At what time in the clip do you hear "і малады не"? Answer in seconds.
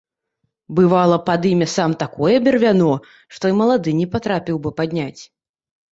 3.53-4.07